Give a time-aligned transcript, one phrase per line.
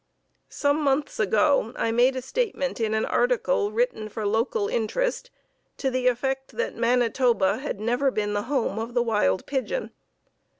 [0.49, 5.29] Some months ago I made a statement in an article, written for local interest,
[5.77, 9.91] to the effect that Manitoba had never been the home of the wild pigeon.